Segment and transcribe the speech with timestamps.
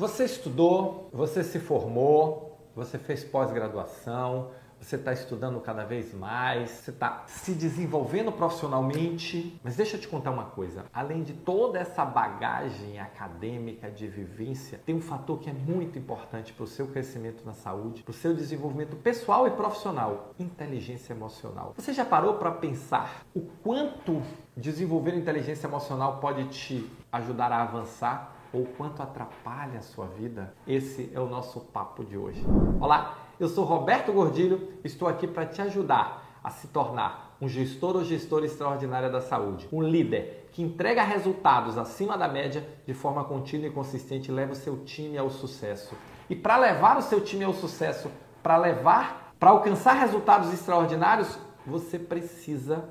[0.00, 4.48] Você estudou, você se formou, você fez pós-graduação,
[4.80, 9.60] você está estudando cada vez mais, você está se desenvolvendo profissionalmente.
[9.62, 14.80] Mas deixa eu te contar uma coisa: além de toda essa bagagem acadêmica de vivência,
[14.86, 18.14] tem um fator que é muito importante para o seu crescimento na saúde, para o
[18.14, 21.74] seu desenvolvimento pessoal e profissional: inteligência emocional.
[21.76, 24.22] Você já parou para pensar o quanto
[24.56, 28.39] desenvolver inteligência emocional pode te ajudar a avançar?
[28.52, 30.52] Ou quanto atrapalha a sua vida?
[30.66, 32.44] Esse é o nosso papo de hoje.
[32.80, 37.94] Olá, eu sou Roberto Gordilho, estou aqui para te ajudar a se tornar um gestor
[37.96, 43.22] ou gestora extraordinária da saúde, um líder que entrega resultados acima da média de forma
[43.24, 45.94] contínua e consistente e leva o seu time ao sucesso.
[46.28, 48.10] E para levar o seu time ao sucesso,
[48.42, 52.88] para levar, para alcançar resultados extraordinários, você precisa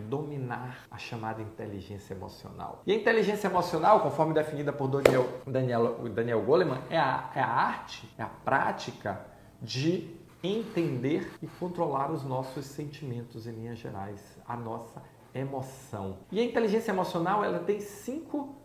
[0.00, 2.82] dominar a chamada inteligência emocional.
[2.86, 7.48] E a inteligência emocional, conforme definida por Daniel, Daniel, Daniel Goleman, é a, é a
[7.48, 9.20] arte, é a prática
[9.60, 15.02] de entender e controlar os nossos sentimentos em linhas gerais, a nossa
[15.34, 16.18] emoção.
[16.32, 18.56] E a inteligência emocional ela tem cinco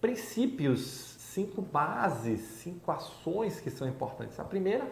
[0.00, 4.38] princípios, cinco bases, cinco ações que são importantes.
[4.38, 4.86] A primeira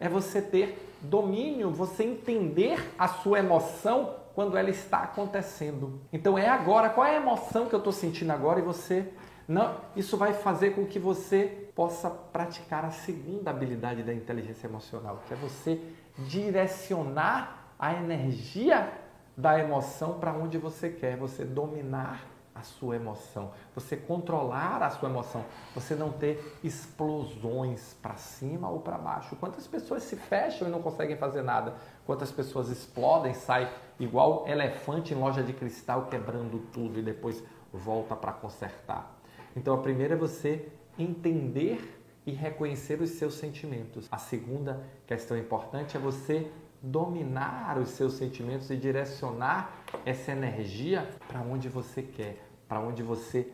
[0.00, 6.00] é você ter domínio, você entender a sua emoção quando ela está acontecendo.
[6.12, 9.12] Então é agora, qual é a emoção que eu estou sentindo agora e você
[9.48, 15.22] não, isso vai fazer com que você possa praticar a segunda habilidade da inteligência emocional,
[15.26, 15.80] que é você
[16.18, 18.92] direcionar a energia
[19.34, 22.26] da emoção para onde você quer, você dominar
[22.58, 28.80] a sua emoção, você controlar a sua emoção, você não ter explosões para cima ou
[28.80, 29.36] para baixo.
[29.36, 31.74] Quantas pessoas se fecham e não conseguem fazer nada?
[32.04, 33.68] Quantas pessoas explodem, saem
[34.00, 37.42] igual elefante em loja de cristal quebrando tudo e depois
[37.72, 39.16] volta para consertar?
[39.54, 44.08] Então a primeira é você entender e reconhecer os seus sentimentos.
[44.10, 46.50] A segunda questão importante é você
[46.82, 49.72] dominar os seus sentimentos e direcionar
[50.04, 53.50] essa energia para onde você quer, para onde você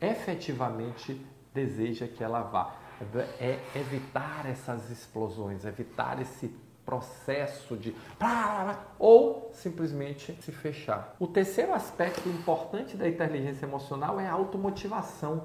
[0.00, 2.74] efetivamente deseja que ela vá.
[3.40, 6.48] É evitar essas explosões, evitar esse
[6.84, 7.94] processo de
[8.98, 11.14] ou simplesmente se fechar.
[11.18, 15.44] O terceiro aspecto importante da inteligência emocional é a automotivação.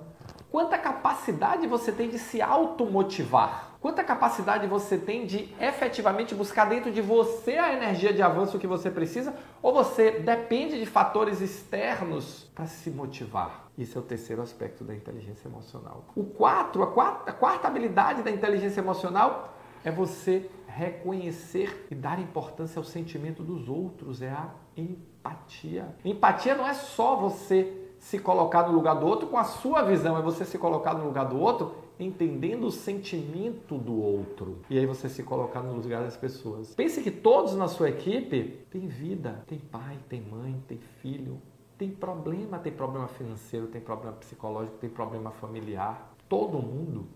[0.51, 3.74] Quanta capacidade você tem de se automotivar?
[3.85, 8.65] Quanta capacidade você tem de efetivamente buscar dentro de você a energia de avanço que
[8.65, 9.35] você precisa?
[9.61, 13.69] Ou você depende de fatores externos para se motivar?
[13.77, 16.03] Esse é o terceiro aspecto da inteligência emocional.
[16.15, 19.53] O quatro, a quarta, a quarta habilidade da inteligência emocional
[19.83, 25.95] é você reconhecer e dar importância ao sentimento dos outros, é a empatia.
[26.03, 30.17] Empatia não é só você se colocar no lugar do outro com a sua visão,
[30.17, 34.59] é você se colocar no lugar do outro entendendo o sentimento do outro.
[34.69, 36.73] E aí você se colocar no lugar das pessoas.
[36.75, 41.41] Pense que todos na sua equipe têm vida, tem pai, tem mãe, tem filho,
[41.77, 46.13] tem problema, tem problema financeiro, tem problema psicológico, tem problema familiar.
[46.27, 47.07] Todo mundo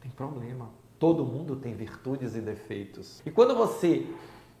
[0.00, 0.70] tem problema.
[0.98, 3.20] Todo mundo tem virtudes e defeitos.
[3.26, 4.06] E quando você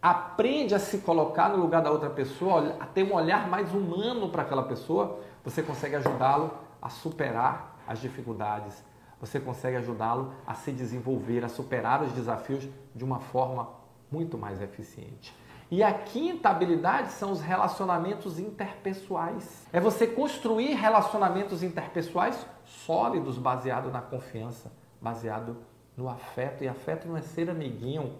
[0.02, 4.28] aprende a se colocar no lugar da outra pessoa, a ter um olhar mais humano
[4.28, 6.50] para aquela pessoa, você consegue ajudá-lo
[6.80, 8.84] a superar as dificuldades.
[9.20, 13.68] Você consegue ajudá-lo a se desenvolver, a superar os desafios de uma forma
[14.10, 15.34] muito mais eficiente.
[15.70, 19.66] E a quinta habilidade são os relacionamentos interpessoais.
[19.72, 25.56] É você construir relacionamentos interpessoais sólidos, baseado na confiança, baseado
[25.96, 26.62] no afeto.
[26.62, 28.14] E afeto não é ser amiguinho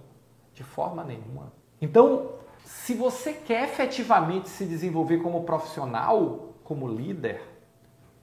[0.53, 1.53] de forma nenhuma.
[1.81, 2.33] Então,
[2.65, 7.41] se você quer efetivamente se desenvolver como profissional, como líder,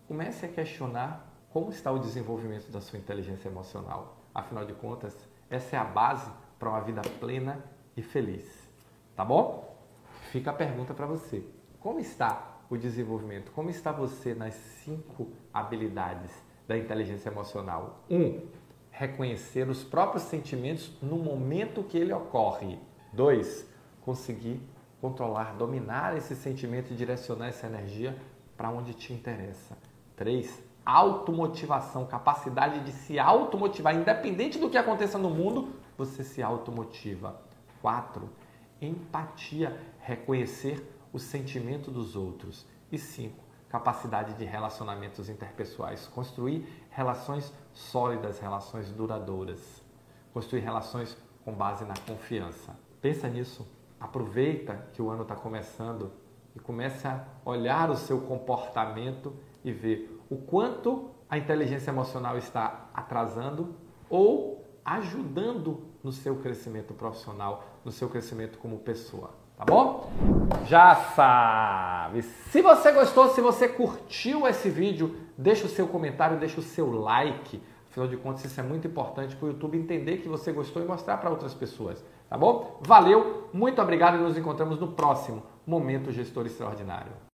[0.06, 4.18] comece a questionar como está o desenvolvimento da sua inteligência emocional.
[4.34, 5.16] Afinal de contas,
[5.52, 7.64] essa é a base para uma vida plena
[7.96, 8.68] e feliz.
[9.16, 9.78] Tá bom?
[10.32, 11.46] Fica a pergunta para você.
[11.80, 13.52] Como está o desenvolvimento?
[13.52, 16.32] Como está você nas cinco habilidades
[16.68, 18.04] da inteligência emocional?
[18.10, 18.48] Um,
[18.90, 22.80] reconhecer os próprios sentimentos no momento que ele ocorre.
[23.14, 23.70] 2.
[24.02, 24.60] Conseguir
[25.00, 28.18] controlar, dominar esse sentimento e direcionar essa energia
[28.58, 29.78] para onde te interessa.
[30.16, 30.73] 3.
[30.86, 37.40] Automotivação, capacidade de se automotivar, independente do que aconteça no mundo, você se automotiva.
[37.82, 38.30] 4.
[38.82, 42.66] Empatia, reconhecer o sentimento dos outros.
[42.92, 43.44] E 5
[43.74, 49.82] capacidade de relacionamentos interpessoais, construir relações sólidas, relações duradouras,
[50.32, 52.78] construir relações com base na confiança.
[53.02, 53.68] Pensa nisso,
[54.00, 56.12] aproveita que o ano está começando
[56.56, 62.90] e comece a olhar o seu comportamento e ver o quanto a inteligência emocional está
[62.94, 63.76] atrasando
[64.10, 69.32] ou ajudando no seu crescimento profissional, no seu crescimento como pessoa.
[69.58, 70.10] Tá bom?
[70.66, 72.24] Já sabe!
[72.24, 76.92] Se você gostou, se você curtiu esse vídeo, deixa o seu comentário, deixa o seu
[76.92, 77.62] like.
[77.90, 80.86] Afinal de contas, isso é muito importante para o YouTube entender que você gostou e
[80.86, 82.04] mostrar para outras pessoas.
[82.28, 82.80] Tá bom?
[82.82, 87.24] Valeu, muito obrigado e nos encontramos no próximo Momento Gestor Extraordinário.